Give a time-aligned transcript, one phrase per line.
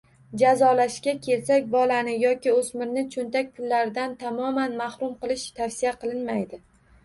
[0.41, 6.65] Jazolashga kelsak, bolani yoki o‘smirni cho‘ntak pullaridan tamoman mahrum qilish tavsiya qilinmaydi.